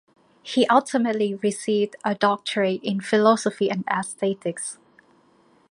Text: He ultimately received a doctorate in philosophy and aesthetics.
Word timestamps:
He 0.41 0.65
ultimately 0.65 1.35
received 1.35 1.95
a 2.03 2.15
doctorate 2.15 2.83
in 2.83 3.01
philosophy 3.01 3.69
and 3.69 3.83
aesthetics. 3.87 4.79